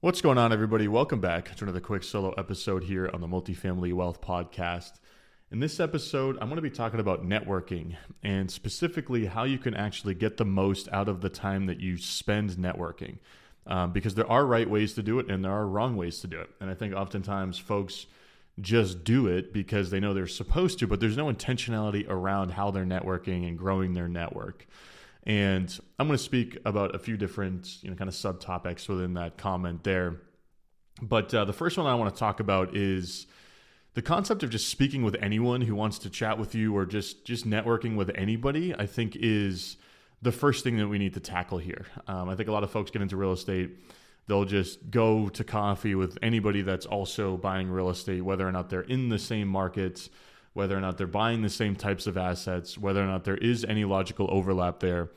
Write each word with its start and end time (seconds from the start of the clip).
What's 0.00 0.20
going 0.20 0.38
on, 0.38 0.52
everybody? 0.52 0.86
Welcome 0.86 1.20
back 1.20 1.56
to 1.56 1.64
another 1.64 1.80
quick 1.80 2.04
solo 2.04 2.30
episode 2.38 2.84
here 2.84 3.10
on 3.12 3.20
the 3.20 3.26
Multifamily 3.26 3.92
Wealth 3.92 4.20
Podcast. 4.20 4.92
In 5.50 5.58
this 5.58 5.80
episode, 5.80 6.38
I'm 6.40 6.48
going 6.48 6.54
to 6.54 6.62
be 6.62 6.70
talking 6.70 7.00
about 7.00 7.26
networking 7.26 7.96
and 8.22 8.48
specifically 8.48 9.26
how 9.26 9.42
you 9.42 9.58
can 9.58 9.74
actually 9.74 10.14
get 10.14 10.36
the 10.36 10.44
most 10.44 10.88
out 10.92 11.08
of 11.08 11.20
the 11.20 11.28
time 11.28 11.66
that 11.66 11.80
you 11.80 11.96
spend 11.96 12.50
networking. 12.50 13.18
Um, 13.66 13.90
because 13.90 14.14
there 14.14 14.30
are 14.30 14.46
right 14.46 14.70
ways 14.70 14.92
to 14.92 15.02
do 15.02 15.18
it 15.18 15.28
and 15.28 15.44
there 15.44 15.50
are 15.50 15.66
wrong 15.66 15.96
ways 15.96 16.20
to 16.20 16.28
do 16.28 16.40
it. 16.40 16.50
And 16.60 16.70
I 16.70 16.74
think 16.74 16.94
oftentimes 16.94 17.58
folks 17.58 18.06
just 18.60 19.02
do 19.02 19.26
it 19.26 19.52
because 19.52 19.90
they 19.90 19.98
know 19.98 20.14
they're 20.14 20.28
supposed 20.28 20.78
to, 20.78 20.86
but 20.86 21.00
there's 21.00 21.16
no 21.16 21.26
intentionality 21.26 22.08
around 22.08 22.50
how 22.50 22.70
they're 22.70 22.84
networking 22.84 23.48
and 23.48 23.58
growing 23.58 23.94
their 23.94 24.06
network. 24.06 24.64
And 25.28 25.78
I'm 25.98 26.06
going 26.06 26.16
to 26.16 26.24
speak 26.24 26.56
about 26.64 26.94
a 26.94 26.98
few 26.98 27.18
different, 27.18 27.82
you 27.82 27.90
know, 27.90 27.96
kind 27.96 28.08
of 28.08 28.14
subtopics 28.14 28.88
within 28.88 29.12
that 29.14 29.36
comment 29.36 29.84
there. 29.84 30.22
But 31.02 31.32
uh, 31.34 31.44
the 31.44 31.52
first 31.52 31.76
one 31.76 31.86
I 31.86 31.94
want 31.94 32.12
to 32.12 32.18
talk 32.18 32.40
about 32.40 32.74
is 32.74 33.26
the 33.92 34.00
concept 34.00 34.42
of 34.42 34.48
just 34.48 34.68
speaking 34.68 35.02
with 35.02 35.16
anyone 35.20 35.60
who 35.60 35.74
wants 35.74 35.98
to 36.00 36.10
chat 36.10 36.38
with 36.38 36.54
you 36.54 36.74
or 36.74 36.86
just 36.86 37.26
just 37.26 37.46
networking 37.46 37.94
with 37.94 38.10
anybody. 38.14 38.74
I 38.74 38.86
think 38.86 39.16
is 39.16 39.76
the 40.22 40.32
first 40.32 40.64
thing 40.64 40.78
that 40.78 40.88
we 40.88 40.98
need 40.98 41.14
to 41.14 41.20
tackle 41.20 41.58
here. 41.58 41.86
Um, 42.06 42.30
I 42.30 42.34
think 42.34 42.48
a 42.48 42.52
lot 42.52 42.64
of 42.64 42.70
folks 42.70 42.90
get 42.90 43.02
into 43.02 43.16
real 43.16 43.32
estate. 43.32 43.70
They'll 44.26 44.46
just 44.46 44.90
go 44.90 45.28
to 45.28 45.44
coffee 45.44 45.94
with 45.94 46.18
anybody 46.22 46.62
that's 46.62 46.86
also 46.86 47.36
buying 47.36 47.70
real 47.70 47.90
estate, 47.90 48.22
whether 48.22 48.48
or 48.48 48.52
not 48.52 48.70
they're 48.70 48.80
in 48.80 49.10
the 49.10 49.18
same 49.18 49.48
markets 49.48 50.08
whether 50.52 50.76
or 50.76 50.80
not 50.80 50.98
they're 50.98 51.06
buying 51.06 51.42
the 51.42 51.48
same 51.48 51.76
types 51.76 52.06
of 52.06 52.16
assets, 52.16 52.76
whether 52.76 53.02
or 53.02 53.06
not 53.06 53.24
there 53.24 53.36
is 53.36 53.64
any 53.64 53.84
logical 53.84 54.28
overlap 54.30 54.80
there. 54.80 55.10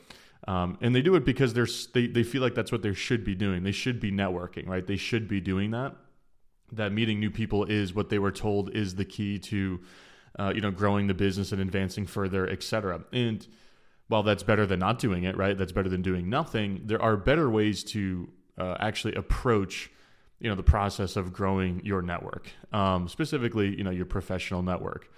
Um, 0.48 0.76
and 0.80 0.94
they 0.94 1.02
do 1.02 1.14
it 1.14 1.24
because 1.24 1.54
they're, 1.54 1.68
they, 1.94 2.06
they 2.06 2.22
feel 2.22 2.42
like 2.42 2.54
that's 2.54 2.72
what 2.72 2.82
they 2.82 2.94
should 2.94 3.24
be 3.24 3.34
doing. 3.34 3.62
They 3.62 3.72
should 3.72 4.00
be 4.00 4.10
networking, 4.10 4.68
right? 4.68 4.86
They 4.86 4.96
should 4.96 5.28
be 5.28 5.40
doing 5.40 5.70
that. 5.70 5.94
That 6.72 6.92
meeting 6.92 7.20
new 7.20 7.30
people 7.30 7.64
is 7.64 7.94
what 7.94 8.08
they 8.08 8.18
were 8.18 8.32
told 8.32 8.74
is 8.74 8.94
the 8.94 9.04
key 9.04 9.38
to, 9.40 9.80
uh, 10.38 10.52
you 10.54 10.60
know, 10.60 10.70
growing 10.70 11.06
the 11.06 11.14
business 11.14 11.52
and 11.52 11.60
advancing 11.60 12.06
further, 12.06 12.48
etc. 12.48 13.04
And 13.12 13.46
while 14.08 14.22
that's 14.22 14.42
better 14.42 14.66
than 14.66 14.80
not 14.80 14.98
doing 14.98 15.24
it, 15.24 15.36
right? 15.36 15.56
That's 15.56 15.72
better 15.72 15.88
than 15.88 16.02
doing 16.02 16.28
nothing. 16.28 16.82
There 16.84 17.00
are 17.00 17.16
better 17.16 17.48
ways 17.48 17.84
to 17.84 18.28
uh, 18.58 18.76
actually 18.80 19.14
approach 19.14 19.90
you 20.42 20.48
know 20.48 20.56
the 20.56 20.62
process 20.62 21.14
of 21.16 21.32
growing 21.32 21.80
your 21.84 22.02
network 22.02 22.48
um, 22.72 23.08
specifically 23.08 23.74
you 23.76 23.84
know 23.84 23.90
your 23.90 24.06
professional 24.06 24.62
network. 24.62 25.10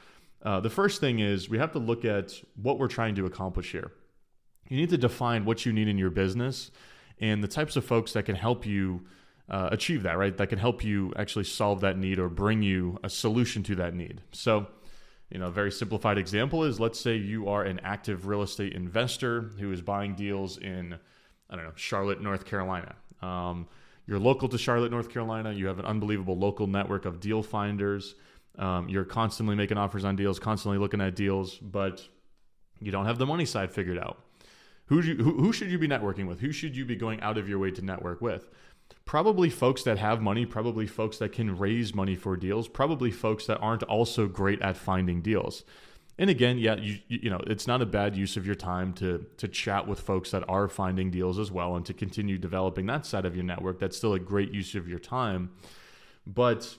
Uh, 0.42 0.60
the 0.60 0.70
first 0.70 1.00
thing 1.00 1.20
is 1.20 1.48
we 1.48 1.56
have 1.56 1.72
to 1.72 1.78
look 1.78 2.04
at 2.04 2.38
what 2.62 2.78
we're 2.78 2.86
trying 2.86 3.14
to 3.14 3.24
accomplish 3.24 3.72
here. 3.72 3.90
You 4.68 4.76
need 4.76 4.90
to 4.90 4.98
define 4.98 5.46
what 5.46 5.64
you 5.64 5.72
need 5.72 5.88
in 5.88 5.96
your 5.96 6.10
business 6.10 6.70
and 7.18 7.42
the 7.42 7.48
types 7.48 7.76
of 7.76 7.84
folks 7.86 8.12
that 8.12 8.26
can 8.26 8.34
help 8.34 8.66
you 8.66 9.06
uh, 9.48 9.70
achieve 9.72 10.02
that 10.02 10.18
right? 10.18 10.36
That 10.36 10.48
can 10.48 10.58
help 10.58 10.84
you 10.84 11.14
actually 11.16 11.44
solve 11.44 11.80
that 11.80 11.96
need 11.96 12.18
or 12.18 12.28
bring 12.28 12.62
you 12.62 12.98
a 13.02 13.08
solution 13.08 13.62
to 13.64 13.74
that 13.76 13.94
need. 13.94 14.20
So 14.32 14.66
you 15.30 15.38
know 15.38 15.46
a 15.46 15.50
very 15.50 15.72
simplified 15.72 16.18
example 16.18 16.64
is 16.64 16.78
let's 16.78 17.00
say 17.00 17.16
you 17.16 17.48
are 17.48 17.62
an 17.62 17.80
active 17.82 18.26
real 18.26 18.42
estate 18.42 18.74
investor 18.74 19.50
who 19.58 19.72
is 19.72 19.80
buying 19.80 20.14
deals 20.14 20.58
in 20.58 20.96
i 21.48 21.56
don't 21.56 21.64
know 21.64 21.72
charlotte 21.74 22.20
north 22.20 22.44
carolina. 22.44 22.94
Um, 23.22 23.66
you're 24.06 24.18
local 24.18 24.48
to 24.48 24.58
Charlotte, 24.58 24.90
North 24.90 25.10
Carolina. 25.10 25.52
You 25.52 25.66
have 25.66 25.78
an 25.78 25.86
unbelievable 25.86 26.38
local 26.38 26.66
network 26.66 27.04
of 27.04 27.20
deal 27.20 27.42
finders. 27.42 28.14
Um, 28.58 28.88
you're 28.88 29.04
constantly 29.04 29.56
making 29.56 29.78
offers 29.78 30.04
on 30.04 30.16
deals, 30.16 30.38
constantly 30.38 30.78
looking 30.78 31.00
at 31.00 31.16
deals, 31.16 31.56
but 31.56 32.06
you 32.80 32.92
don't 32.92 33.06
have 33.06 33.18
the 33.18 33.26
money 33.26 33.44
side 33.44 33.72
figured 33.72 33.98
out. 33.98 34.18
Who, 34.86 35.00
you, 35.00 35.16
who, 35.16 35.38
who 35.38 35.52
should 35.52 35.70
you 35.70 35.78
be 35.78 35.88
networking 35.88 36.26
with? 36.26 36.40
Who 36.40 36.52
should 36.52 36.76
you 36.76 36.84
be 36.84 36.96
going 36.96 37.20
out 37.20 37.38
of 37.38 37.48
your 37.48 37.58
way 37.58 37.70
to 37.70 37.82
network 37.82 38.20
with? 38.20 38.48
Probably 39.06 39.48
folks 39.48 39.82
that 39.84 39.98
have 39.98 40.20
money, 40.20 40.44
probably 40.44 40.86
folks 40.86 41.18
that 41.18 41.32
can 41.32 41.56
raise 41.56 41.94
money 41.94 42.14
for 42.14 42.36
deals, 42.36 42.68
probably 42.68 43.10
folks 43.10 43.46
that 43.46 43.58
aren't 43.58 43.82
also 43.84 44.26
great 44.26 44.60
at 44.60 44.76
finding 44.76 45.22
deals 45.22 45.64
and 46.18 46.30
again, 46.30 46.58
yeah, 46.58 46.76
you 46.76 46.98
you 47.08 47.30
know, 47.30 47.40
it's 47.46 47.66
not 47.66 47.82
a 47.82 47.86
bad 47.86 48.16
use 48.16 48.36
of 48.36 48.46
your 48.46 48.54
time 48.54 48.92
to 48.94 49.26
to 49.38 49.48
chat 49.48 49.88
with 49.88 50.00
folks 50.00 50.30
that 50.30 50.44
are 50.48 50.68
finding 50.68 51.10
deals 51.10 51.38
as 51.38 51.50
well 51.50 51.76
and 51.76 51.84
to 51.86 51.94
continue 51.94 52.38
developing 52.38 52.86
that 52.86 53.04
side 53.04 53.24
of 53.24 53.34
your 53.34 53.44
network. 53.44 53.80
That's 53.80 53.96
still 53.96 54.14
a 54.14 54.20
great 54.20 54.52
use 54.52 54.74
of 54.74 54.88
your 54.88 55.00
time. 55.00 55.50
But 56.26 56.76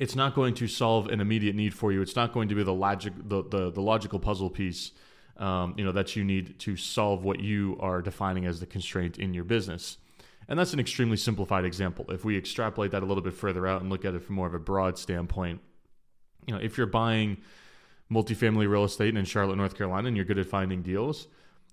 it's 0.00 0.16
not 0.16 0.34
going 0.34 0.54
to 0.54 0.66
solve 0.66 1.08
an 1.08 1.20
immediate 1.20 1.54
need 1.54 1.74
for 1.74 1.92
you. 1.92 2.00
It's 2.00 2.16
not 2.16 2.32
going 2.32 2.48
to 2.48 2.54
be 2.54 2.62
the 2.62 2.74
logic 2.74 3.12
the 3.16 3.42
the, 3.42 3.70
the 3.70 3.82
logical 3.82 4.18
puzzle 4.18 4.50
piece 4.50 4.92
um, 5.36 5.74
you 5.76 5.84
know 5.84 5.92
that 5.92 6.14
you 6.14 6.24
need 6.24 6.58
to 6.60 6.76
solve 6.76 7.24
what 7.24 7.40
you 7.40 7.76
are 7.80 8.00
defining 8.02 8.46
as 8.46 8.60
the 8.60 8.66
constraint 8.66 9.18
in 9.18 9.34
your 9.34 9.44
business. 9.44 9.98
And 10.46 10.58
that's 10.58 10.74
an 10.74 10.80
extremely 10.80 11.16
simplified 11.16 11.64
example. 11.64 12.04
If 12.10 12.24
we 12.24 12.36
extrapolate 12.36 12.90
that 12.90 13.02
a 13.02 13.06
little 13.06 13.22
bit 13.22 13.32
further 13.32 13.66
out 13.66 13.80
and 13.80 13.90
look 13.90 14.04
at 14.04 14.14
it 14.14 14.22
from 14.22 14.36
more 14.36 14.46
of 14.46 14.54
a 14.54 14.58
broad 14.58 14.98
standpoint, 14.98 15.60
you 16.46 16.54
know, 16.54 16.60
if 16.60 16.76
you're 16.76 16.86
buying 16.86 17.38
multifamily 18.10 18.68
real 18.68 18.84
estate 18.84 19.16
in 19.16 19.24
Charlotte, 19.24 19.56
North 19.56 19.76
Carolina, 19.76 20.08
and 20.08 20.16
you're 20.16 20.26
good 20.26 20.38
at 20.38 20.46
finding 20.46 20.82
deals, 20.82 21.28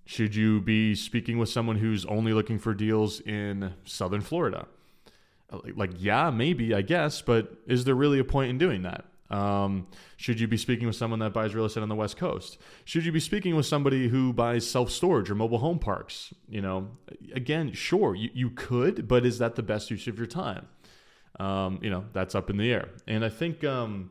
should 0.06 0.36
you 0.36 0.59
be 0.62 0.96
speaking 0.96 1.38
with 1.38 1.50
someone 1.50 1.78
who's 1.78 2.06
only 2.06 2.34
looking 2.34 2.59
for 2.59 2.74
deals 2.74 3.19
in 3.22 3.74
Southern 3.86 4.22
Florida? 4.22 4.68
Like, 5.75 5.92
yeah, 5.97 6.30
maybe, 6.30 6.74
I 6.74 6.81
guess, 6.81 7.22
but 7.22 7.53
is 7.68 7.84
there 7.84 7.96
really 7.96 8.19
a 8.19 8.24
point 8.24 8.50
in 8.50 8.58
doing 8.58 8.84
that? 8.84 9.06
Um, 9.30 9.88
should 10.18 10.40
you 10.40 10.47
be 10.47 10.58
speaking 10.58 10.88
with 10.88 10.96
someone 10.96 11.19
that 11.19 11.34
buys 11.34 11.56
real 11.56 11.66
estate 11.66 11.81
on 11.81 11.90
the 11.90 11.96
West 11.96 12.18
Coast? 12.18 12.58
Should 12.84 13.06
you 13.06 13.12
be 13.12 13.19
speaking 13.19 13.56
with 13.56 13.66
somebody 13.66 14.09
who 14.09 14.34
buys 14.34 14.69
self 14.69 14.92
storage 14.92 15.30
or 15.30 15.36
mobile 15.36 15.59
home 15.59 15.80
parks? 15.80 16.34
You 16.50 16.62
know, 16.62 16.90
again, 17.34 17.72
sure, 17.74 18.13
you, 18.16 18.30
you 18.34 18.50
could, 18.50 19.08
but 19.08 19.25
is 19.25 19.38
that 19.40 19.56
the 19.56 19.63
best 19.63 19.90
use 19.90 20.08
of 20.08 20.18
your 20.18 20.28
time? 20.28 20.68
Um, 21.40 21.80
you 21.81 21.90
know, 21.90 22.06
that's 22.12 22.36
up 22.36 22.50
in 22.50 22.58
the 22.58 22.72
air. 22.72 22.90
And 23.08 23.24
I 23.24 23.30
think, 23.30 23.63
um, 23.63 24.09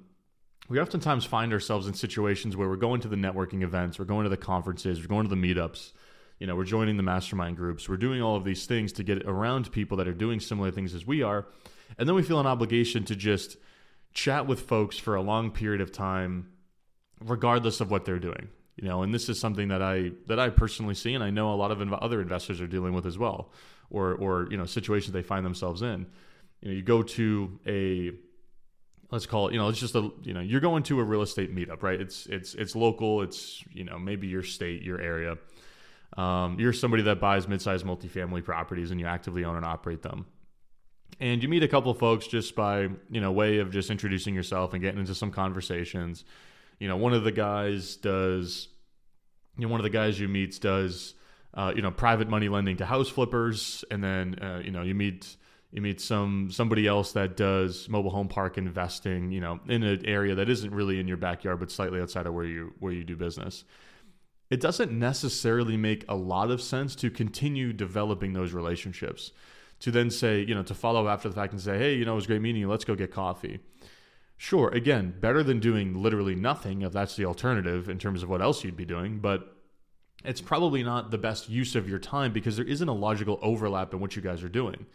we 0.71 0.79
oftentimes 0.81 1.25
find 1.25 1.53
ourselves 1.53 1.89
in 1.89 1.95
situations 1.95 2.57
where 2.57 2.69
we're 2.69 2.77
going 2.77 3.01
to 3.01 3.09
the 3.09 3.17
networking 3.17 3.63
events, 3.63 3.99
we're 3.99 4.05
going 4.05 4.23
to 4.23 4.31
the 4.31 4.37
conferences, 4.37 5.01
we're 5.01 5.09
going 5.09 5.29
to 5.29 5.35
the 5.35 5.41
meetups, 5.41 5.91
you 6.39 6.47
know, 6.47 6.55
we're 6.55 6.65
joining 6.65 6.97
the 6.97 7.03
mastermind 7.03 7.57
groups, 7.57 7.89
we're 7.89 7.97
doing 7.97 8.23
all 8.23 8.37
of 8.37 8.45
these 8.45 8.67
things 8.67 8.93
to 8.93 9.03
get 9.03 9.25
around 9.27 9.71
people 9.73 9.97
that 9.97 10.07
are 10.07 10.15
doing 10.15 10.39
similar 10.39 10.71
things 10.71 10.95
as 10.95 11.05
we 11.05 11.25
are. 11.25 11.49
And 11.99 12.09
then 12.09 12.15
we 12.15 12.23
feel 12.23 12.39
an 12.39 12.47
obligation 12.47 13.05
to 13.07 13.17
just 13.17 13.57
chat 14.15 14.47
with 14.47 14.61
folks 14.61 14.97
for 14.97 15.17
a 15.17 15.21
long 15.21 15.51
period 15.51 15.81
of 15.81 15.91
time, 15.91 16.51
regardless 17.21 17.81
of 17.81 17.91
what 17.91 18.05
they're 18.05 18.21
doing. 18.21 18.49
You 18.77 18.87
know, 18.87 19.03
and 19.03 19.13
this 19.13 19.29
is 19.29 19.41
something 19.41 19.69
that 19.69 19.83
I 19.83 20.13
that 20.29 20.39
I 20.39 20.49
personally 20.49 20.95
see, 20.95 21.13
and 21.15 21.23
I 21.23 21.29
know 21.29 21.53
a 21.53 21.57
lot 21.57 21.71
of 21.71 21.81
inv- 21.81 21.99
other 22.01 22.23
investors 22.23 22.61
are 22.63 22.67
dealing 22.67 22.95
with 22.95 23.05
as 23.05 23.19
well, 23.19 23.53
or 23.91 24.15
or 24.15 24.49
you 24.51 24.57
know 24.57 24.65
situations 24.65 25.13
they 25.13 25.23
find 25.23 25.45
themselves 25.45 25.83
in. 25.83 26.07
You 26.63 26.69
know, 26.69 26.75
you 26.75 26.83
go 26.83 27.03
to 27.03 27.59
a 27.67 28.13
let's 29.11 29.27
call 29.27 29.49
it 29.49 29.53
you 29.53 29.59
know 29.59 29.69
it's 29.69 29.81
just 29.81 29.95
a 29.95 30.11
you 30.23 30.33
know 30.33 30.41
you're 30.41 30.61
going 30.61 30.83
to 30.85 31.01
a 31.01 31.05
real 31.05 31.23
estate 31.23 31.55
meetup 31.55 31.83
right? 31.83 32.01
It's 32.01 32.27
it's 32.27 32.55
it's 32.55 32.77
local 32.77 33.23
it's 33.23 33.65
you 33.73 33.85
know 33.85 33.99
maybe 33.99 34.27
your 34.27 34.43
state 34.43 34.83
your 34.83 35.01
area. 35.01 35.37
Um, 36.17 36.59
you're 36.59 36.73
somebody 36.73 37.05
that 37.05 37.21
buys 37.21 37.47
mid-sized 37.47 37.87
multifamily 37.87 38.45
properties 38.45 38.91
and 38.91 38.99
you 38.99 39.07
actively 39.07 39.45
own 39.45 39.57
and 39.57 39.65
operate 39.65 40.03
them. 40.03 40.27
And 41.21 41.41
you 41.43 41.49
meet 41.49 41.63
a 41.63 41.69
couple 41.69 41.93
folks 41.95 42.27
just 42.27 42.55
by 42.55 42.89
you 43.11 43.21
know 43.21 43.33
way 43.33 43.59
of 43.59 43.71
just 43.71 43.91
introducing 43.91 44.35
yourself 44.35 44.73
and 44.73 44.83
getting 44.83 45.01
into 45.01 45.15
some 45.15 45.31
conversations. 45.31 46.25
You 46.79 46.89
know 46.89 46.97
one 46.97 47.13
of 47.13 47.25
the 47.25 47.33
guys 47.33 47.97
does 47.97 48.69
you 49.59 49.67
know 49.67 49.71
one 49.71 49.81
of 49.81 49.85
the 49.85 49.91
guys 49.91 50.19
you 50.19 50.29
meets 50.29 50.59
does 50.59 51.15
uh, 51.55 51.73
you 51.75 51.83
know 51.83 51.91
private 51.91 52.29
money 52.29 52.49
lending 52.49 52.77
to 52.79 52.87
house 52.87 53.09
flippers. 53.09 53.85
And 53.91 54.03
then 54.03 54.39
uh, 54.41 54.63
you 54.65 54.71
know 54.71 54.83
you 54.83 54.95
meet 54.95 55.37
you 55.73 55.81
meet 55.81 56.01
some 56.01 56.51
somebody 56.51 56.87
else 56.87 57.13
that 57.13 57.37
does 57.37 57.89
mobile 57.89 58.11
home 58.11 58.29
park 58.29 58.59
investing, 58.59 59.31
you 59.31 59.41
know, 59.41 59.61
in 59.69 59.83
an 59.83 60.05
area 60.05 60.35
that 60.35 60.49
isn't 60.49 60.75
really 60.75 60.99
in 60.99 61.07
your 61.07 61.17
backyard 61.17 61.61
but 61.61 61.71
slightly 61.71 62.01
outside 62.01 62.27
of 62.27 62.35
where 62.35 62.45
you 62.45 62.75
where 62.81 62.93
you 62.93 63.05
do 63.05 63.17
business. 63.17 63.65
It 64.51 64.61
doesn't 64.61 64.91
necessarily 64.91 65.77
make 65.77 66.05
a 66.09 66.17
lot 66.17 66.51
of 66.51 66.61
sense 66.61 66.97
to 66.97 67.11
continue 67.11 67.73
developing 67.73 68.33
those 68.33 68.53
relationships. 68.53 69.31
To 69.81 69.91
then 69.91 70.11
say, 70.11 70.41
you 70.41 70.55
know, 70.55 70.65
to 70.65 70.75
follow 70.75 71.09
after 71.09 71.29
the 71.29 71.35
fact 71.35 71.53
and 71.53 71.63
say, 71.63 71.79
"Hey, 71.79 71.95
you 71.95 72.05
know, 72.05 72.13
it 72.13 72.17
was 72.17 72.27
great 72.27 72.43
meeting 72.43 72.61
you. 72.61 72.69
Let's 72.69 72.85
go 72.85 72.95
get 72.95 73.13
coffee." 73.13 73.61
Sure, 74.37 74.71
again, 74.71 75.15
better 75.21 75.43
than 75.43 75.61
doing 75.61 76.03
literally 76.03 76.35
nothing 76.35 76.83
if 76.83 76.93
that's 76.93 77.15
the 77.15 77.27
alternative 77.27 77.89
in 77.89 77.99
terms 77.99 78.23
of 78.23 78.29
what 78.29 78.41
else 78.41 78.65
you'd 78.65 78.77
be 78.77 78.87
doing, 78.87 79.19
but 79.19 79.55
it's 80.25 80.41
probably 80.41 80.83
not 80.83 81.11
the 81.11 81.19
best 81.19 81.49
use 81.49 81.77
of 81.77 81.89
your 81.89 81.99
time 81.99 82.33
because 82.33 82.57
there 82.57 82.67
isn't 82.67 82.89
a 82.89 82.93
logical 82.95 83.39
overlap 83.43 83.93
in 83.93 84.01
what 84.01 84.17
you 84.17 84.23
guys 84.23 84.43
are 84.43 84.49
doing. 84.49 84.87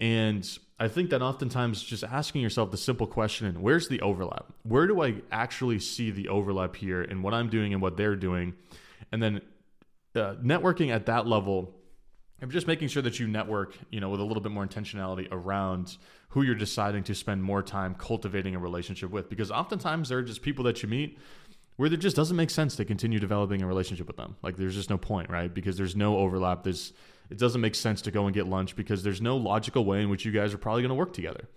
And 0.00 0.48
I 0.78 0.88
think 0.88 1.10
that 1.10 1.22
oftentimes 1.22 1.82
just 1.82 2.04
asking 2.04 2.42
yourself 2.42 2.70
the 2.70 2.76
simple 2.76 3.06
question 3.06 3.60
where's 3.60 3.88
the 3.88 4.00
overlap? 4.00 4.46
Where 4.62 4.86
do 4.86 5.02
I 5.02 5.16
actually 5.32 5.80
see 5.80 6.10
the 6.10 6.28
overlap 6.28 6.76
here 6.76 7.02
in 7.02 7.22
what 7.22 7.34
I'm 7.34 7.48
doing 7.48 7.72
and 7.72 7.82
what 7.82 7.96
they're 7.96 8.16
doing? 8.16 8.54
And 9.10 9.22
then 9.22 9.40
uh, 10.14 10.34
networking 10.42 10.90
at 10.90 11.06
that 11.06 11.26
level, 11.26 11.74
I'm 12.40 12.50
just 12.50 12.68
making 12.68 12.88
sure 12.88 13.02
that 13.02 13.18
you 13.18 13.26
network, 13.26 13.76
you 13.90 14.00
know, 14.00 14.08
with 14.10 14.20
a 14.20 14.24
little 14.24 14.42
bit 14.42 14.52
more 14.52 14.66
intentionality 14.66 15.26
around 15.32 15.96
who 16.30 16.42
you're 16.42 16.54
deciding 16.54 17.02
to 17.04 17.14
spend 17.14 17.42
more 17.42 17.62
time 17.62 17.94
cultivating 17.96 18.54
a 18.54 18.58
relationship 18.58 19.10
with. 19.10 19.28
Because 19.28 19.50
oftentimes 19.50 20.08
there 20.08 20.18
are 20.18 20.22
just 20.22 20.42
people 20.42 20.64
that 20.64 20.82
you 20.82 20.88
meet 20.88 21.18
where 21.76 21.88
there 21.88 21.98
just 21.98 22.16
doesn't 22.16 22.36
make 22.36 22.50
sense 22.50 22.76
to 22.76 22.84
continue 22.84 23.18
developing 23.18 23.62
a 23.62 23.66
relationship 23.66 24.06
with 24.06 24.16
them. 24.16 24.36
Like 24.42 24.56
there's 24.56 24.74
just 24.74 24.90
no 24.90 24.98
point, 24.98 25.30
right? 25.30 25.52
Because 25.52 25.76
there's 25.76 25.96
no 25.96 26.18
overlap. 26.18 26.62
There's 26.62 26.92
it 27.30 27.38
doesn't 27.38 27.60
make 27.60 27.74
sense 27.74 28.02
to 28.02 28.10
go 28.10 28.26
and 28.26 28.34
get 28.34 28.46
lunch 28.46 28.76
because 28.76 29.02
there's 29.02 29.20
no 29.20 29.36
logical 29.36 29.84
way 29.84 30.02
in 30.02 30.08
which 30.08 30.24
you 30.24 30.32
guys 30.32 30.54
are 30.54 30.58
probably 30.58 30.82
going 30.82 30.90
to 30.90 30.94
work 30.94 31.12
together. 31.12 31.48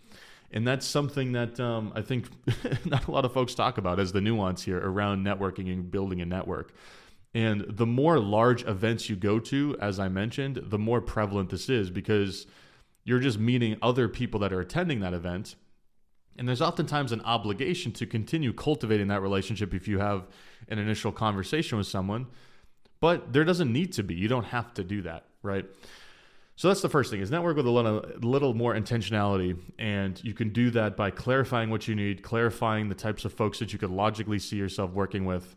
And 0.52 0.68
that's 0.68 0.86
something 0.86 1.32
that 1.32 1.60
um, 1.60 1.94
I 1.96 2.02
think 2.02 2.28
not 2.86 3.08
a 3.08 3.12
lot 3.12 3.26
of 3.26 3.34
folks 3.34 3.56
talk 3.56 3.78
about 3.78 4.00
as 4.00 4.12
the 4.12 4.22
nuance 4.22 4.64
here 4.64 4.80
around 4.80 5.26
networking 5.26 5.72
and 5.72 5.90
building 5.90 6.22
a 6.22 6.26
network. 6.26 6.74
And 7.34 7.66
the 7.70 7.86
more 7.86 8.20
large 8.20 8.66
events 8.66 9.10
you 9.10 9.16
go 9.16 9.40
to, 9.40 9.78
as 9.80 10.00
I 10.00 10.10
mentioned, 10.10 10.62
the 10.64 10.78
more 10.78 11.00
prevalent 11.00 11.50
this 11.50 11.70
is 11.70 11.90
because 11.90 12.46
you're 13.06 13.20
just 13.20 13.40
meeting 13.40 13.78
other 13.82 14.10
people 14.10 14.42
that 14.42 14.52
are 14.52 14.60
attending 14.60 15.00
that 15.00 15.14
event. 15.14 15.56
And 16.38 16.48
there's 16.48 16.62
oftentimes 16.62 17.12
an 17.12 17.22
obligation 17.22 17.94
to 17.94 18.06
continue 18.06 18.52
cultivating 18.52 19.08
that 19.08 19.22
relationship 19.22 19.74
if 19.74 19.88
you 19.88 20.00
have 20.00 20.28
an 20.68 20.80
initial 20.80 21.12
conversation 21.12 21.78
with 21.78 21.88
someone. 21.88 22.28
But 23.00 23.34
there 23.34 23.46
doesn't 23.46 23.72
need 23.72 23.94
to 23.94 24.04
be. 24.04 24.16
You 24.16 24.28
don't 24.28 24.46
have 24.46 24.74
to 24.76 24.84
do 24.84 25.02
that, 25.04 25.26
right? 25.44 25.66
So 26.56 26.68
that's 26.68 26.82
the 26.82 26.90
first 26.90 27.10
thing 27.10 27.22
is 27.22 27.32
network 27.32 27.58
with 27.58 27.66
a 27.66 27.72
little, 27.72 28.06
little 28.22 28.54
more 28.54 28.76
intentionality. 28.76 29.58
And 29.80 30.24
you 30.24 30.34
can 30.34 30.50
do 30.50 30.70
that 30.72 30.96
by 30.96 31.10
clarifying 31.10 31.70
what 31.70 31.88
you 31.88 31.96
need, 31.96 32.22
clarifying 32.22 32.90
the 32.90 32.96
types 32.96 33.26
of 33.26 33.34
folks 33.34 33.60
that 33.60 33.74
you 33.74 33.80
could 33.80 33.90
logically 33.90 34.38
see 34.38 34.58
yourself 34.58 34.92
working 34.92 35.26
with, 35.26 35.56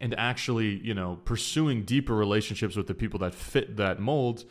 and 0.00 0.18
actually, 0.18 0.78
you 0.78 0.94
know, 0.94 1.20
pursuing 1.24 1.84
deeper 1.84 2.14
relationships 2.14 2.74
with 2.74 2.86
the 2.86 2.94
people 2.94 3.20
that 3.20 3.34
fit 3.34 3.76
that 3.76 4.00
mold 4.00 4.44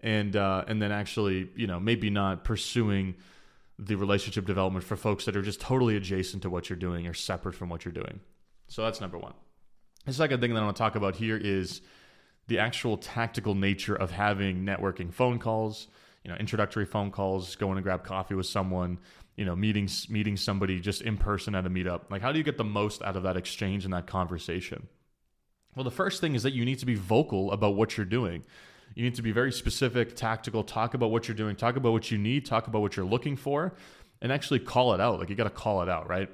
and 0.00 0.36
uh, 0.36 0.64
and 0.68 0.80
then 0.80 0.92
actually, 0.92 1.50
you 1.56 1.66
know, 1.66 1.80
maybe 1.80 2.08
not 2.08 2.44
pursuing 2.44 3.16
the 3.78 3.96
relationship 3.96 4.46
development 4.46 4.84
for 4.84 4.96
folks 4.96 5.24
that 5.26 5.36
are 5.36 5.42
just 5.42 5.60
totally 5.60 5.96
adjacent 5.96 6.42
to 6.42 6.50
what 6.50 6.70
you're 6.70 6.78
doing 6.78 7.06
or 7.06 7.14
separate 7.14 7.54
from 7.54 7.68
what 7.68 7.84
you're 7.84 7.92
doing. 7.92 8.20
So 8.68 8.82
that's 8.82 9.00
number 9.00 9.18
one. 9.18 9.34
The 10.06 10.12
second 10.12 10.40
thing 10.40 10.54
that 10.54 10.60
I 10.60 10.64
want 10.64 10.76
to 10.76 10.80
talk 10.80 10.94
about 10.94 11.16
here 11.16 11.36
is 11.36 11.82
the 12.48 12.58
actual 12.58 12.96
tactical 12.96 13.54
nature 13.54 13.94
of 13.94 14.10
having 14.10 14.64
networking 14.64 15.12
phone 15.12 15.38
calls, 15.38 15.88
you 16.24 16.30
know, 16.30 16.36
introductory 16.36 16.86
phone 16.86 17.10
calls, 17.10 17.56
going 17.56 17.76
to 17.76 17.82
grab 17.82 18.04
coffee 18.04 18.34
with 18.34 18.46
someone, 18.46 18.98
you 19.36 19.44
know, 19.44 19.56
meeting 19.56 19.88
meeting 20.08 20.36
somebody 20.36 20.80
just 20.80 21.02
in 21.02 21.16
person 21.16 21.54
at 21.54 21.66
a 21.66 21.70
meetup. 21.70 22.02
Like 22.10 22.22
how 22.22 22.32
do 22.32 22.38
you 22.38 22.44
get 22.44 22.56
the 22.56 22.64
most 22.64 23.02
out 23.02 23.16
of 23.16 23.22
that 23.24 23.36
exchange 23.36 23.84
and 23.84 23.94
that 23.94 24.06
conversation? 24.06 24.88
Well, 25.74 25.84
the 25.84 25.90
first 25.90 26.20
thing 26.20 26.34
is 26.34 26.42
that 26.42 26.54
you 26.54 26.64
need 26.64 26.78
to 26.78 26.86
be 26.86 26.94
vocal 26.94 27.52
about 27.52 27.74
what 27.74 27.96
you're 27.96 28.06
doing. 28.06 28.44
You 28.94 29.04
need 29.04 29.14
to 29.16 29.22
be 29.22 29.32
very 29.32 29.52
specific, 29.52 30.16
tactical, 30.16 30.64
talk 30.64 30.94
about 30.94 31.10
what 31.10 31.28
you're 31.28 31.36
doing, 31.36 31.54
talk 31.54 31.76
about 31.76 31.92
what 31.92 32.10
you 32.10 32.16
need, 32.16 32.46
talk 32.46 32.66
about 32.66 32.80
what 32.80 32.96
you're 32.96 33.04
looking 33.04 33.36
for, 33.36 33.74
and 34.22 34.32
actually 34.32 34.60
call 34.60 34.94
it 34.94 35.00
out. 35.00 35.18
Like 35.18 35.28
you 35.28 35.36
got 35.36 35.44
to 35.44 35.50
call 35.50 35.82
it 35.82 35.88
out, 35.88 36.08
right? 36.08 36.30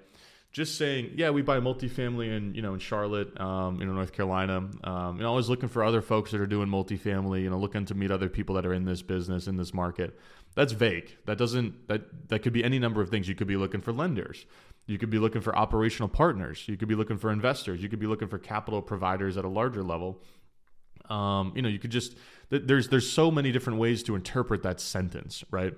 Just 0.52 0.76
saying, 0.76 1.12
yeah, 1.16 1.30
we 1.30 1.40
buy 1.40 1.60
multifamily 1.60 2.36
in 2.36 2.54
you 2.54 2.60
know 2.60 2.74
in 2.74 2.78
Charlotte, 2.78 3.40
um, 3.40 3.80
you 3.80 3.86
know 3.86 3.94
North 3.94 4.12
Carolina. 4.12 4.68
Um, 4.84 5.18
know, 5.18 5.28
always 5.28 5.48
looking 5.48 5.70
for 5.70 5.82
other 5.82 6.02
folks 6.02 6.30
that 6.32 6.40
are 6.40 6.46
doing 6.46 6.68
multifamily. 6.68 7.42
You 7.42 7.50
know, 7.50 7.58
looking 7.58 7.86
to 7.86 7.94
meet 7.94 8.10
other 8.10 8.28
people 8.28 8.54
that 8.56 8.66
are 8.66 8.74
in 8.74 8.84
this 8.84 9.00
business 9.00 9.46
in 9.46 9.56
this 9.56 9.72
market. 9.72 10.18
That's 10.54 10.72
vague. 10.72 11.16
That 11.24 11.38
doesn't 11.38 11.88
that 11.88 12.28
that 12.28 12.40
could 12.40 12.52
be 12.52 12.62
any 12.62 12.78
number 12.78 13.00
of 13.00 13.08
things. 13.08 13.28
You 13.28 13.34
could 13.34 13.46
be 13.46 13.56
looking 13.56 13.80
for 13.80 13.92
lenders. 13.92 14.44
You 14.86 14.98
could 14.98 15.10
be 15.10 15.18
looking 15.18 15.40
for 15.40 15.56
operational 15.56 16.08
partners. 16.08 16.64
You 16.66 16.76
could 16.76 16.88
be 16.88 16.96
looking 16.96 17.16
for 17.16 17.30
investors. 17.30 17.82
You 17.82 17.88
could 17.88 18.00
be 18.00 18.06
looking 18.06 18.28
for 18.28 18.38
capital 18.38 18.82
providers 18.82 19.36
at 19.38 19.44
a 19.44 19.48
larger 19.48 19.82
level. 19.82 20.22
Um, 21.08 21.52
you 21.56 21.62
know, 21.62 21.68
you 21.68 21.78
could 21.78 21.90
just 21.90 22.16
there's 22.50 22.88
there's 22.88 23.10
so 23.10 23.30
many 23.30 23.52
different 23.52 23.78
ways 23.78 24.02
to 24.04 24.14
interpret 24.14 24.62
that 24.64 24.80
sentence, 24.80 25.44
right? 25.50 25.74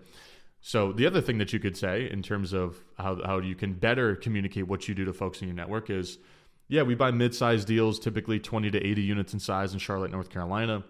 So 0.67 0.93
the 0.93 1.07
other 1.07 1.21
thing 1.21 1.37
that 1.39 1.53
you 1.53 1.59
could 1.61 1.77
say 1.77 2.09
in 2.11 2.23
terms 2.23 2.55
of 2.55 2.83
how 2.97 3.21
how 3.23 3.37
you 3.37 3.55
can 3.55 3.75
better 3.75 4.17
communicate 4.17 4.67
what 4.67 4.89
you 4.89 4.95
do 4.95 5.05
to 5.05 5.13
folks 5.13 5.43
in 5.43 5.49
your 5.49 5.55
network 5.55 5.91
is, 5.91 6.17
yeah, 6.69 6.81
we 6.81 6.95
buy 6.95 7.11
mid-sized 7.11 7.69
deals, 7.69 7.99
typically 7.99 8.41
20 8.41 8.71
to 8.71 8.83
80 8.83 9.03
units 9.03 9.35
in 9.35 9.41
size 9.41 9.75
in 9.75 9.79
Charlotte, 9.79 10.11
North 10.11 10.31
Carolina. 10.31 10.83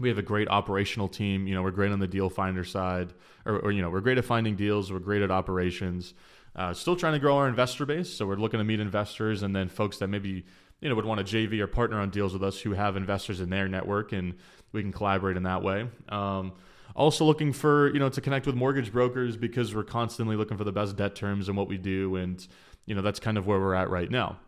We 0.00 0.08
have 0.08 0.18
a 0.18 0.22
great 0.22 0.48
operational 0.48 1.06
team. 1.06 1.46
You 1.46 1.54
know, 1.54 1.62
we're 1.62 1.70
great 1.70 1.92
on 1.92 2.00
the 2.00 2.08
deal 2.08 2.28
finder 2.28 2.64
side, 2.64 3.14
or, 3.44 3.60
or 3.60 3.70
you 3.70 3.80
know, 3.80 3.90
we're 3.90 4.00
great 4.00 4.18
at 4.18 4.24
finding 4.24 4.56
deals. 4.56 4.90
We're 4.90 4.98
great 4.98 5.22
at 5.22 5.30
operations. 5.30 6.12
Uh, 6.56 6.74
still 6.74 6.96
trying 6.96 7.12
to 7.12 7.20
grow 7.20 7.36
our 7.36 7.48
investor 7.48 7.86
base, 7.86 8.12
so 8.12 8.26
we're 8.26 8.34
looking 8.34 8.58
to 8.58 8.64
meet 8.64 8.80
investors 8.80 9.44
and 9.44 9.54
then 9.54 9.68
folks 9.68 9.98
that 9.98 10.08
maybe 10.08 10.44
you 10.80 10.88
know 10.88 10.96
would 10.96 11.04
want 11.04 11.24
to 11.24 11.36
JV 11.36 11.60
or 11.60 11.68
partner 11.68 12.00
on 12.00 12.10
deals 12.10 12.32
with 12.32 12.42
us 12.42 12.58
who 12.58 12.72
have 12.72 12.96
investors 12.96 13.40
in 13.40 13.50
their 13.50 13.68
network, 13.68 14.10
and 14.10 14.34
we 14.72 14.82
can 14.82 14.90
collaborate 14.90 15.36
in 15.36 15.44
that 15.44 15.62
way. 15.62 15.88
Um, 16.08 16.54
also 16.96 17.24
looking 17.24 17.52
for 17.52 17.92
you 17.92 18.00
know 18.00 18.08
to 18.08 18.20
connect 18.20 18.46
with 18.46 18.54
mortgage 18.54 18.92
brokers 18.92 19.36
because 19.36 19.74
we're 19.74 19.84
constantly 19.84 20.36
looking 20.36 20.56
for 20.56 20.64
the 20.64 20.72
best 20.72 20.96
debt 20.96 21.14
terms 21.14 21.48
and 21.48 21.56
what 21.56 21.68
we 21.68 21.78
do, 21.78 22.16
and 22.16 22.46
you 22.86 22.94
know 22.94 23.02
that's 23.02 23.20
kind 23.20 23.38
of 23.38 23.46
where 23.46 23.60
we're 23.60 23.74
at 23.74 23.90
right 23.90 24.10
now. 24.10 24.38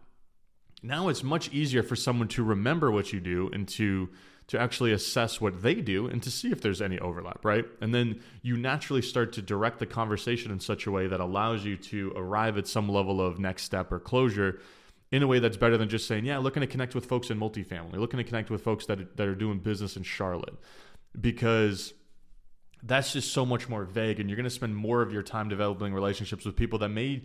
Now 0.82 1.08
it's 1.08 1.22
much 1.22 1.52
easier 1.52 1.82
for 1.82 1.96
someone 1.96 2.28
to 2.28 2.42
remember 2.42 2.90
what 2.90 3.12
you 3.12 3.20
do 3.20 3.50
and 3.52 3.68
to 3.68 4.08
to 4.48 4.58
actually 4.58 4.92
assess 4.92 5.40
what 5.42 5.62
they 5.62 5.74
do 5.74 6.06
and 6.06 6.22
to 6.22 6.30
see 6.30 6.50
if 6.50 6.62
there's 6.62 6.80
any 6.80 6.98
overlap, 6.98 7.44
right? 7.44 7.66
And 7.82 7.94
then 7.94 8.22
you 8.40 8.56
naturally 8.56 9.02
start 9.02 9.34
to 9.34 9.42
direct 9.42 9.78
the 9.78 9.84
conversation 9.84 10.50
in 10.50 10.58
such 10.58 10.86
a 10.86 10.90
way 10.90 11.06
that 11.06 11.20
allows 11.20 11.66
you 11.66 11.76
to 11.76 12.14
arrive 12.16 12.56
at 12.56 12.66
some 12.66 12.88
level 12.88 13.20
of 13.20 13.38
next 13.38 13.64
step 13.64 13.92
or 13.92 14.00
closure 14.00 14.58
in 15.12 15.22
a 15.22 15.26
way 15.26 15.38
that's 15.38 15.58
better 15.58 15.76
than 15.76 15.90
just 15.90 16.08
saying, 16.08 16.24
yeah, 16.24 16.38
looking 16.38 16.62
to 16.62 16.66
connect 16.66 16.94
with 16.94 17.04
folks 17.04 17.28
in 17.28 17.38
multifamily, 17.38 17.96
looking 17.96 18.16
to 18.16 18.24
connect 18.24 18.48
with 18.48 18.62
folks 18.62 18.86
that, 18.86 19.18
that 19.18 19.28
are 19.28 19.34
doing 19.34 19.58
business 19.58 19.98
in 19.98 20.02
Charlotte. 20.02 20.54
Because 21.20 21.92
that's 22.82 23.12
just 23.12 23.32
so 23.32 23.44
much 23.44 23.68
more 23.68 23.84
vague 23.84 24.20
and 24.20 24.28
you're 24.28 24.36
going 24.36 24.44
to 24.44 24.50
spend 24.50 24.76
more 24.76 25.02
of 25.02 25.12
your 25.12 25.22
time 25.22 25.48
developing 25.48 25.92
relationships 25.92 26.44
with 26.44 26.56
people 26.56 26.78
that 26.78 26.88
may 26.88 27.22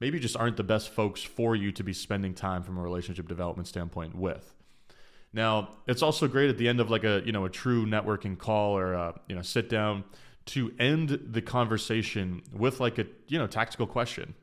maybe 0.00 0.18
just 0.18 0.36
aren't 0.36 0.56
the 0.56 0.64
best 0.64 0.90
folks 0.90 1.22
for 1.22 1.56
you 1.56 1.72
to 1.72 1.82
be 1.82 1.92
spending 1.92 2.34
time 2.34 2.62
from 2.62 2.78
a 2.78 2.82
relationship 2.82 3.28
development 3.28 3.68
standpoint 3.68 4.14
with. 4.14 4.54
Now, 5.32 5.70
it's 5.86 6.02
also 6.02 6.26
great 6.26 6.50
at 6.50 6.56
the 6.56 6.68
end 6.68 6.80
of 6.80 6.90
like 6.90 7.04
a, 7.04 7.22
you 7.24 7.32
know, 7.32 7.44
a 7.44 7.50
true 7.50 7.84
networking 7.84 8.38
call 8.38 8.78
or 8.78 8.94
a, 8.94 9.20
you 9.28 9.34
know, 9.34 9.42
sit 9.42 9.68
down 9.68 10.04
to 10.46 10.72
end 10.78 11.18
the 11.30 11.42
conversation 11.42 12.42
with 12.52 12.80
like 12.80 12.98
a, 12.98 13.06
you 13.26 13.38
know, 13.38 13.46
tactical 13.46 13.86
question. 13.86 14.34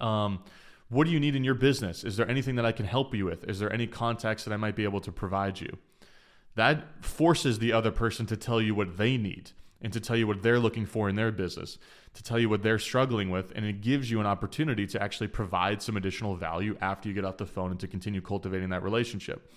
Um, 0.00 0.42
what 0.88 1.04
do 1.04 1.12
you 1.12 1.20
need 1.20 1.36
in 1.36 1.44
your 1.44 1.54
business? 1.54 2.02
Is 2.02 2.16
there 2.16 2.28
anything 2.28 2.56
that 2.56 2.66
I 2.66 2.72
can 2.72 2.84
help 2.84 3.14
you 3.14 3.26
with? 3.26 3.44
Is 3.48 3.60
there 3.60 3.72
any 3.72 3.86
context 3.86 4.44
that 4.44 4.52
I 4.52 4.56
might 4.56 4.74
be 4.74 4.82
able 4.82 5.00
to 5.02 5.12
provide 5.12 5.60
you? 5.60 5.78
That 6.56 7.04
forces 7.04 7.60
the 7.60 7.72
other 7.72 7.92
person 7.92 8.26
to 8.26 8.36
tell 8.36 8.60
you 8.60 8.74
what 8.74 8.96
they 8.96 9.16
need 9.16 9.52
and 9.82 9.92
to 9.92 10.00
tell 10.00 10.16
you 10.16 10.26
what 10.26 10.42
they're 10.42 10.58
looking 10.58 10.86
for 10.86 11.08
in 11.08 11.16
their 11.16 11.32
business, 11.32 11.78
to 12.14 12.22
tell 12.22 12.38
you 12.38 12.48
what 12.48 12.62
they're 12.62 12.78
struggling 12.78 13.30
with. 13.30 13.52
And 13.54 13.64
it 13.64 13.80
gives 13.80 14.10
you 14.10 14.20
an 14.20 14.26
opportunity 14.26 14.86
to 14.88 15.02
actually 15.02 15.28
provide 15.28 15.82
some 15.82 15.96
additional 15.96 16.36
value 16.36 16.76
after 16.80 17.08
you 17.08 17.14
get 17.14 17.24
off 17.24 17.38
the 17.38 17.46
phone 17.46 17.70
and 17.70 17.80
to 17.80 17.88
continue 17.88 18.20
cultivating 18.20 18.70
that 18.70 18.82
relationship. 18.82 19.50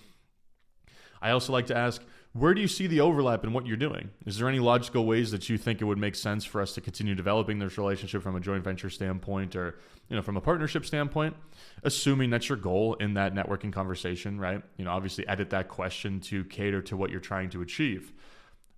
I 1.20 1.30
also 1.30 1.52
like 1.52 1.66
to 1.66 1.76
ask, 1.76 2.02
where 2.34 2.52
do 2.52 2.60
you 2.60 2.68
see 2.68 2.86
the 2.86 3.00
overlap 3.00 3.44
in 3.44 3.52
what 3.52 3.66
you're 3.66 3.76
doing? 3.76 4.10
Is 4.26 4.38
there 4.38 4.48
any 4.48 4.58
logical 4.58 5.06
ways 5.06 5.30
that 5.30 5.48
you 5.48 5.56
think 5.56 5.80
it 5.80 5.84
would 5.84 5.98
make 5.98 6.16
sense 6.16 6.44
for 6.44 6.60
us 6.60 6.72
to 6.74 6.80
continue 6.80 7.14
developing 7.14 7.58
this 7.58 7.78
relationship 7.78 8.22
from 8.22 8.34
a 8.36 8.40
joint 8.40 8.64
venture 8.64 8.90
standpoint 8.90 9.54
or, 9.54 9.78
you 10.08 10.16
know, 10.16 10.22
from 10.22 10.36
a 10.36 10.40
partnership 10.40 10.84
standpoint? 10.84 11.36
Assuming 11.82 12.30
that's 12.30 12.48
your 12.48 12.58
goal 12.58 12.94
in 12.94 13.14
that 13.14 13.34
networking 13.34 13.72
conversation, 13.72 14.38
right? 14.38 14.60
You 14.76 14.84
know, 14.84 14.90
obviously 14.90 15.26
edit 15.28 15.50
that 15.50 15.68
question 15.68 16.20
to 16.22 16.44
cater 16.44 16.82
to 16.82 16.96
what 16.96 17.10
you're 17.10 17.20
trying 17.20 17.50
to 17.50 17.62
achieve. 17.62 18.12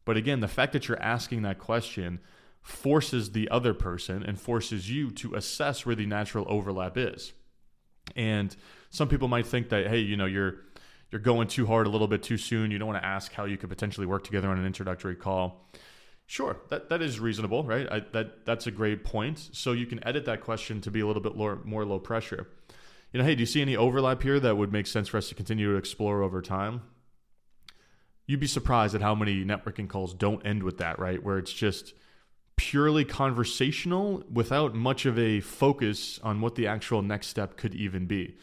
But 0.07 0.17
again, 0.17 0.41
the 0.41 0.49
fact 0.49 0.73
that 0.73 0.89
you're 0.89 1.03
asking 1.03 1.43
that 1.43 1.59
question 1.59 2.21
forces 2.63 3.33
the 3.33 3.51
other 3.51 3.75
person 3.75 4.23
and 4.23 4.41
forces 4.41 4.91
you 4.91 5.11
to 5.11 5.35
assess 5.35 5.85
where 5.85 5.95
the 5.95 6.07
natural 6.07 6.47
overlap 6.49 6.97
is. 6.97 7.35
And 8.15 8.57
some 8.89 9.09
people 9.09 9.29
might 9.29 9.47
think 9.47 9.69
that, 9.69 9.89
hey, 9.89 9.99
you 9.99 10.17
know, 10.17 10.25
you're 10.25 10.61
you're 11.11 11.21
going 11.21 11.49
too 11.49 11.67
hard 11.67 11.87
a 11.87 11.91
little 11.91 12.09
bit 12.09 12.23
too 12.23 12.37
soon. 12.37 12.71
You 12.71 12.79
don't 12.79 12.89
want 12.89 13.01
to 13.01 13.07
ask 13.07 13.33
how 13.33 13.45
you 13.45 13.57
could 13.57 13.69
potentially 13.69 14.07
work 14.07 14.25
together 14.25 14.49
on 14.49 14.59
an 14.59 14.67
introductory 14.67 15.15
call. 15.15 15.71
Sure, 16.27 16.57
that, 16.71 16.89
that 16.89 17.01
is 17.01 17.21
reasonable, 17.21 17.63
right? 17.63 17.87
I, 17.91 18.01
that 18.13 18.45
that's 18.45 18.67
a 18.67 18.73
great 18.73 19.05
point. 19.05 19.51
So 19.53 19.73
you 19.73 19.87
can 19.87 20.05
edit 20.07 20.25
that 20.25 20.41
question 20.41 20.81
to 20.81 20.91
be 20.91 21.01
a 21.01 21.07
little 21.07 21.23
bit 21.23 21.37
more, 21.37 21.61
more 21.65 21.85
low 21.85 22.01
pressure. 22.01 22.49
You 23.13 23.21
know, 23.21 23.25
hey, 23.25 23.37
do 23.37 23.41
you 23.41 23.47
see 23.47 23.63
any 23.63 23.77
overlap 23.77 24.23
here 24.23 24.41
that 24.41 24.57
would 24.57 24.73
make 24.73 24.89
sense 24.89 25.09
for 25.09 25.19
us 25.19 25.29
to 25.29 25.37
continue 25.37 25.73
to 25.73 25.79
explore 25.79 26.23
over 26.23 26.43
time? 26.43 26.83
You'd 28.27 28.41
be 28.41 28.47
surprised 28.47 28.95
at 28.95 29.03
how 29.03 29.15
many 29.15 29.45
networking 29.45 29.89
calls 29.89 30.13
don't 30.13 30.45
end 30.45 30.63
with 30.63 30.79
that, 30.79 30.99
right? 30.99 31.23
Where 31.23 31.39
it's 31.39 31.53
just 31.53 31.95
purely 32.57 33.05
conversational 33.05 34.25
without 34.33 34.75
much 34.75 35.07
of 35.07 35.19
a 35.19 35.41
focus 35.41 36.19
on 36.23 36.41
what 36.41 36.55
the 36.55 36.67
actual 36.67 37.03
next 37.03 37.29
step 37.29 37.57
could 37.57 37.75
even 37.75 38.07
be. 38.07 38.37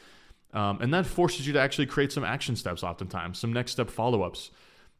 Um, 0.53 0.79
and 0.81 0.93
that 0.93 1.05
forces 1.05 1.47
you 1.47 1.53
to 1.53 1.59
actually 1.59 1.87
create 1.87 2.11
some 2.11 2.23
action 2.23 2.55
steps 2.55 2.83
oftentimes 2.83 3.39
some 3.39 3.51
next 3.51 3.71
step 3.71 3.89
follow-ups 3.89 4.51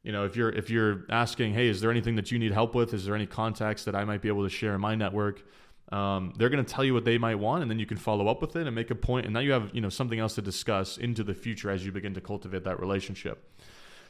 you 0.02 0.12
know 0.12 0.25
if 0.25 0.36
you're 0.36 0.50
if 0.50 0.72
you're 0.72 1.06
asking 1.10 1.54
hey 1.54 1.68
is 1.68 1.80
there 1.80 1.92
anything 1.92 2.16
that 2.16 2.32
you 2.32 2.40
need 2.40 2.52
help 2.52 2.74
with 2.74 2.92
is 2.92 3.06
there 3.06 3.13
any 3.13 3.28
contacts 3.28 3.84
that 3.84 3.96
i 3.96 4.04
might 4.04 4.20
be 4.20 4.28
able 4.30 4.44
to 4.44 4.50
share 4.50 4.74
in 4.74 4.82
my 4.82 4.96
network 4.96 5.44
um, 5.92 6.34
they're 6.38 6.50
going 6.50 6.63
to 6.63 6.74
tell 6.74 6.84
you 6.84 6.96
what 6.96 7.06
they 7.06 7.20
might 7.20 7.36
want 7.36 7.62
and 7.62 7.70
then 7.70 7.78
you 7.78 7.86
can 7.86 7.98
follow 7.98 8.28
up 8.28 8.42
with 8.42 8.56
it 8.56 8.66
and 8.66 8.75
make 8.75 8.90
a 8.90 8.96
point 8.96 9.25
and 9.25 9.34
now 9.34 9.42
you 9.42 9.52
have 9.52 9.70
you 9.74 9.82
know 9.82 9.90
something 9.90 10.18
else 10.18 10.34
to 10.34 10.42
discuss 10.42 10.98
into 10.98 11.24
the 11.24 11.36
future 11.36 11.70
as 11.70 11.86
you 11.86 11.92
begin 11.92 12.16
to 12.16 12.22
cultivate 12.22 12.63
that 12.63 12.80
relationship 12.80 13.48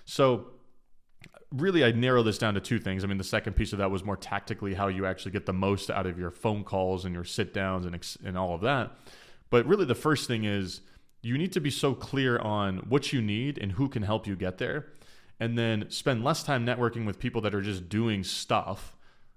so 0.06 0.48
really 1.54 1.84
i 1.84 1.92
narrow 1.92 2.24
this 2.24 2.38
down 2.38 2.54
to 2.54 2.60
two 2.60 2.80
things 2.80 3.04
i 3.04 3.08
mean 3.08 3.18
the 3.18 3.24
second 3.24 3.54
piece 3.54 3.72
of 3.74 3.80
that 3.80 3.92
was 3.92 4.04
more 4.04 4.18
tactically 4.18 4.74
how 4.74 4.88
you 4.88 5.06
actually 5.06 5.32
get 5.32 5.46
the 5.46 5.54
most 5.54 5.90
out 5.90 6.06
of 6.06 6.18
your 6.20 6.32
phone 6.32 6.64
calls 6.64 7.06
and 7.06 7.14
your 7.14 7.24
sit 7.24 7.54
downs 7.54 7.86
and, 7.86 8.18
and 8.26 8.38
all 8.38 8.56
of 8.56 8.62
that 8.62 8.92
but 9.50 9.66
really 9.66 9.86
the 9.86 9.96
first 9.96 10.28
thing 10.28 10.46
is 10.46 10.82
you 11.24 11.38
need 11.38 11.54
to 11.54 11.62
be 11.62 11.72
so 11.72 11.96
clear 11.96 12.38
on 12.38 12.78
what 12.90 13.14
you 13.14 13.22
need 13.22 13.58
and 13.58 13.72
who 13.72 13.88
can 13.88 14.04
help 14.04 14.28
you 14.28 14.36
get 14.36 14.58
there. 14.60 14.88
and 15.40 15.58
then 15.58 15.90
spend 15.90 16.24
less 16.24 16.44
time 16.44 16.66
networking 16.66 17.06
with 17.06 17.18
people 17.18 17.42
that 17.42 17.56
are 17.56 17.62
just 17.62 17.90
doing 17.90 18.24
stuff 18.24 18.96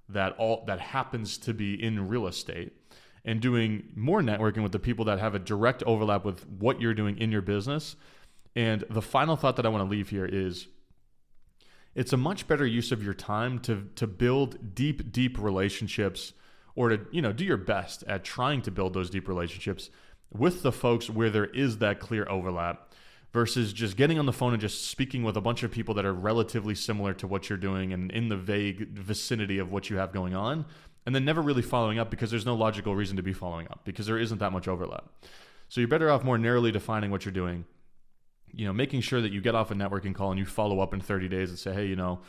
that 0.09 0.37
all 0.39 0.63
that 0.67 0.79
happens 0.79 1.39
to 1.39 1.55
be 1.55 1.83
in 1.83 2.07
real 2.07 2.27
estate 2.27 2.73
and 3.25 3.41
doing 3.41 3.83
more 3.97 4.21
networking 4.21 4.63
with 4.63 4.73
the 4.73 4.79
people 4.79 5.05
that 5.05 5.19
have 5.19 5.35
a 5.35 5.39
direct 5.39 5.83
overlap 5.85 6.25
with 6.25 6.47
what 6.49 6.81
you're 6.81 6.95
doing 6.95 7.19
in 7.19 7.33
your 7.33 7.43
business. 7.43 7.97
And 8.55 8.85
the 8.89 9.03
final 9.03 9.37
thought 9.37 9.57
that 9.57 9.67
I 9.67 9.69
want 9.69 9.85
to 9.85 9.91
leave 9.91 10.11
here 10.11 10.27
is 10.27 10.69
it's 11.97 12.13
a 12.13 12.17
much 12.17 12.47
better 12.47 12.67
use 12.67 12.93
of 12.93 13.03
your 13.03 13.15
time 13.15 13.59
to 13.61 13.89
to 13.97 14.07
build 14.07 14.75
deep 14.75 15.11
deep 15.11 15.37
relationships 15.39 16.35
or 16.77 16.91
to 16.91 17.01
you 17.11 17.21
know 17.21 17.33
do 17.33 17.45
your 17.45 17.57
best 17.57 18.05
at 18.07 18.23
trying 18.23 18.63
to 18.63 18.71
build 18.71 18.95
those 18.95 19.11
deep 19.11 19.27
relationships 19.27 19.91
with 20.31 20.63
the 20.63 20.73
folks 20.73 21.11
where 21.11 21.31
there 21.31 21.47
is 21.47 21.79
that 21.79 21.99
clear 21.99 22.29
overlap 22.29 22.93
versus 23.33 23.73
just 23.73 23.97
getting 23.97 24.19
on 24.19 24.27
the 24.27 24.33
phone 24.33 24.53
and 24.53 24.61
just 24.61 24.89
speaking 24.89 25.23
with 25.23 25.37
a 25.37 25.41
bunch 25.41 25.63
of 25.63 25.71
people 25.71 25.95
that 25.95 26.05
are 26.05 26.15
relatively 26.15 26.75
similar 26.75 27.13
to 27.13 27.27
what 27.27 27.49
you're 27.49 27.59
doing 27.59 27.93
and 27.93 28.11
in 28.13 28.29
the 28.29 28.37
vague 28.37 28.89
vicinity 28.91 29.59
of 29.59 29.73
what 29.73 29.91
you 29.91 29.97
have 29.97 30.13
going 30.13 30.35
on 30.35 30.65
and 31.07 31.15
then 31.15 31.25
never 31.25 31.41
really 31.41 31.63
following 31.63 31.99
up 31.99 32.11
because 32.11 32.31
there's 32.31 32.47
no 32.47 32.55
logical 32.55 32.95
reason 32.95 33.17
to 33.17 33.23
be 33.23 33.33
following 33.33 33.67
up 33.69 33.81
because 33.85 34.07
there 34.07 34.19
isn't 34.19 34.39
that 34.39 34.53
much 34.53 34.69
overlap. 34.69 35.09
So 35.69 35.81
you're 35.81 35.89
better 35.89 36.11
off 36.11 36.25
more 36.25 36.37
narrowly 36.39 36.73
defining 36.73 37.11
what 37.11 37.25
you're 37.25 37.33
doing. 37.33 37.65
You 38.57 38.67
know, 38.67 38.73
making 38.73 39.03
sure 39.03 39.21
that 39.21 39.31
you 39.31 39.41
get 39.41 39.55
off 39.55 39.71
a 39.71 39.75
networking 39.75 40.15
call 40.15 40.31
and 40.31 40.39
you 40.39 40.47
follow 40.47 40.81
up 40.81 40.95
in 40.95 41.01
30 41.01 41.29
days 41.29 41.51
and 41.51 41.59
say, 41.59 41.73
hey, 41.73 41.87
you 41.87 41.97
know, 41.97 42.21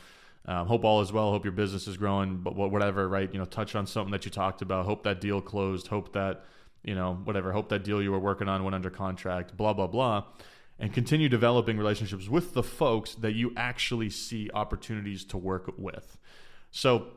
um, 0.48 0.66
hope 0.66 0.84
all 0.84 1.00
is 1.00 1.12
well. 1.12 1.30
Hope 1.30 1.44
your 1.44 1.52
business 1.52 1.86
is 1.86 1.96
growing, 1.96 2.38
but 2.38 2.54
whatever, 2.54 3.08
right? 3.08 3.30
You 3.32 3.38
know, 3.38 3.44
touch 3.44 3.74
on 3.74 3.86
something 3.86 4.12
that 4.12 4.24
you 4.24 4.30
talked 4.30 4.62
about. 4.62 4.86
Hope 4.86 5.02
that 5.02 5.20
deal 5.20 5.40
closed. 5.40 5.88
Hope 5.88 6.12
that, 6.14 6.44
you 6.82 6.94
know, 6.94 7.14
whatever. 7.24 7.52
Hope 7.52 7.68
that 7.68 7.84
deal 7.84 8.00
you 8.02 8.12
were 8.12 8.18
working 8.18 8.48
on 8.48 8.64
went 8.64 8.74
under 8.74 8.88
contract. 8.88 9.56
Blah 9.56 9.74
blah 9.74 9.88
blah, 9.88 10.24
and 10.78 10.92
continue 10.92 11.28
developing 11.28 11.76
relationships 11.76 12.28
with 12.28 12.54
the 12.54 12.62
folks 12.62 13.14
that 13.16 13.34
you 13.34 13.52
actually 13.58 14.08
see 14.08 14.48
opportunities 14.54 15.24
to 15.26 15.36
work 15.36 15.72
with. 15.76 16.16
So 16.70 17.08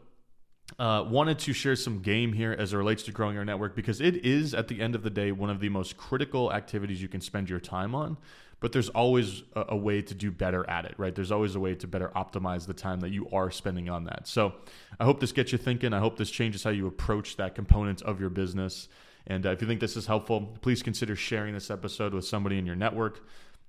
uh, 0.82 1.04
wanted 1.04 1.38
to 1.38 1.54
share 1.54 1.76
some 1.76 2.00
game 2.00 2.34
here 2.34 2.56
as 2.58 2.74
it 2.74 2.78
relates 2.78 3.04
to 3.04 3.12
growing 3.12 3.36
your 3.36 3.46
network 3.46 3.76
because 3.76 4.02
it 4.02 4.26
is, 4.26 4.56
at 4.56 4.68
the 4.68 4.82
end 4.82 4.96
of 4.96 5.04
the 5.04 5.12
day, 5.12 5.32
one 5.32 5.52
of 5.52 5.60
the 5.60 5.70
most 5.70 5.96
critical 5.96 6.52
activities 6.52 7.00
you 7.00 7.08
can 7.08 7.22
spend 7.22 7.48
your 7.48 7.60
time 7.60 7.94
on. 7.94 8.18
But 8.60 8.72
there's 8.72 8.90
always 8.90 9.44
a, 9.56 9.66
a, 9.70 9.76
way 9.76 10.02
to 10.02 10.16
do 10.16 10.32
better 10.32 10.68
at 10.68 10.86
it, 10.86 10.96
right? 10.98 11.14
There's 11.14 11.32
always 11.32 11.54
a 11.54 11.60
way 11.60 11.76
to 11.76 11.88
better 11.88 12.12
optimize 12.16 12.66
the 12.66 12.74
time 12.74 13.00
that 13.02 13.10
you 13.10 13.30
are 13.32 13.52
spending 13.52 13.90
on 13.90 14.06
that. 14.06 14.28
So 14.28 14.54
I 15.00 15.06
hope 15.06 15.20
this 15.20 15.32
gets 15.32 15.52
you 15.52 15.60
thinking. 15.60 15.94
I 15.94 16.00
hope 16.00 16.18
this 16.18 16.32
changes 16.32 16.64
how 16.64 16.72
you 16.72 16.88
approach 16.88 17.38
that 17.38 17.54
component 17.54 18.02
of 18.02 18.20
your 18.20 18.32
business. 18.32 18.88
And 19.28 19.46
uh, 19.46 19.52
if 19.52 19.62
you 19.62 19.68
think 19.68 19.82
this 19.82 19.96
is 19.96 20.08
helpful, 20.08 20.58
please 20.62 20.82
consider 20.82 21.16
sharing 21.16 21.54
this 21.54 21.70
episode 21.70 22.12
with 22.12 22.26
somebody 22.26 22.58
in 22.58 22.66
your 22.66 22.76
network 22.76 23.24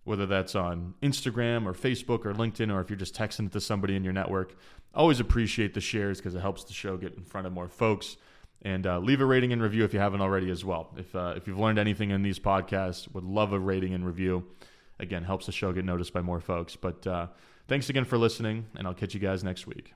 whether 0.05 0.27
that's 0.27 0.55
on 0.55 0.95
Instagram 1.03 1.67
or 1.67 1.73
Facebook 1.73 2.25
or 2.27 2.35
LinkedIn, 2.35 2.73
or 2.73 2.81
if 2.81 2.91
you're 2.91 2.97
just 2.97 3.15
texting 3.15 3.47
it 3.47 3.53
to 3.53 3.61
somebody 3.61 3.95
in 3.97 4.05
your 4.05 4.13
network. 4.13 4.57
Always 4.95 5.21
appreciate 5.21 5.75
the 5.75 5.81
shares 5.81 6.19
because 6.19 6.35
it 6.35 6.41
helps 6.41 6.65
the 6.65 6.73
show 6.73 6.97
get 6.97 7.15
in 7.15 7.23
front 7.23 7.47
of 7.47 7.53
more 7.53 7.69
folks. 7.69 8.17
And 8.65 8.87
uh, 8.87 9.01
leave 9.01 9.21
a 9.21 9.25
rating 9.25 9.53
and 9.53 9.61
review 9.61 9.85
if 9.85 9.93
you 9.93 9.99
haven't 9.99 10.21
already 10.21 10.49
as 10.49 10.65
well. 10.65 10.95
If, 10.97 11.17
uh, 11.17 11.35
if 11.37 11.49
you've 11.49 11.59
learned 11.59 11.81
anything 11.81 12.11
in 12.11 12.23
these 12.23 12.39
podcasts, 12.39 13.13
would 13.13 13.25
love 13.25 13.53
a 13.53 13.59
rating 13.59 13.93
and 13.93 14.07
review. 14.07 14.45
Again, 15.01 15.25
helps 15.25 15.47
the 15.47 15.53
show 15.53 15.73
get 15.73 15.85
noticed 15.85 16.13
by 16.13 16.21
more 16.21 16.41
folks. 16.41 16.77
But 16.77 17.05
uh, 17.05 17.27
thanks 17.67 17.89
again 17.89 18.05
for 18.05 18.19
listening, 18.19 18.67
and 18.77 18.87
I'll 18.87 18.95
catch 18.95 19.15
you 19.15 19.21
guys 19.21 19.43
next 19.43 19.67
week. 19.67 19.95